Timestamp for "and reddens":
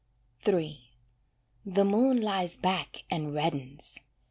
3.11-3.99